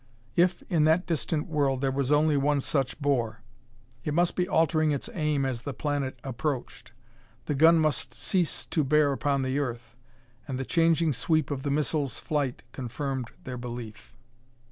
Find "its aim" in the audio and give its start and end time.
4.91-5.45